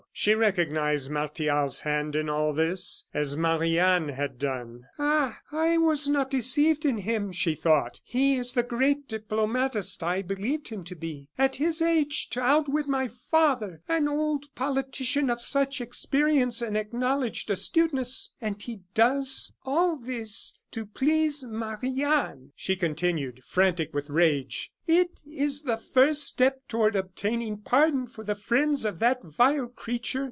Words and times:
She 0.13 0.35
recognized 0.35 1.09
Martial's 1.09 1.79
hand 1.79 2.17
in 2.17 2.27
all 2.27 2.51
this, 2.51 3.07
as 3.13 3.37
Marie 3.37 3.79
Anne 3.79 4.09
had 4.09 4.37
done. 4.37 4.83
"Ah! 4.99 5.39
I 5.53 5.77
was 5.77 6.05
not 6.09 6.29
deceived 6.29 6.83
in 6.85 6.97
him," 6.99 7.31
she 7.31 7.55
thought; 7.55 8.01
"he 8.03 8.35
is 8.35 8.51
the 8.51 8.61
great 8.61 9.07
diplomatist 9.07 10.03
I 10.03 10.21
believed 10.21 10.67
him 10.67 10.83
to 10.83 10.95
be. 10.95 11.29
At 11.37 11.55
his 11.55 11.81
age 11.81 12.29
to 12.31 12.41
outwit 12.41 12.87
my 12.89 13.07
father, 13.07 13.81
an 13.87 14.09
old 14.09 14.53
politician 14.53 15.29
of 15.29 15.41
such 15.41 15.79
experience 15.79 16.61
and 16.61 16.75
acknowledged 16.75 17.49
astuteness! 17.49 18.31
And 18.41 18.61
he 18.61 18.81
does 18.93 19.53
all 19.63 19.95
this 19.95 20.59
to 20.71 20.85
please 20.85 21.43
Marie 21.45 22.03
Anne," 22.03 22.51
she 22.55 22.75
continued, 22.75 23.43
frantic 23.45 23.93
with 23.93 24.09
rage. 24.09 24.71
"It 24.87 25.21
is 25.25 25.61
the 25.63 25.77
first 25.77 26.23
step 26.23 26.67
toward 26.67 26.95
obtaining 26.95 27.57
pardon 27.57 28.07
for 28.07 28.23
the 28.23 28.35
friends 28.35 28.83
of 28.83 28.99
that 28.99 29.23
vile 29.23 29.67
creature. 29.67 30.01